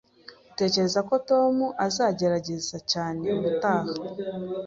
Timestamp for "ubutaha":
3.37-3.89